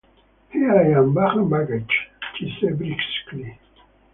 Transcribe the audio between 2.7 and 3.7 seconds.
briskly.